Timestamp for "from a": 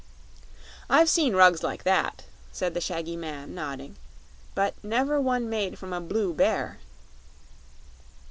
5.77-6.01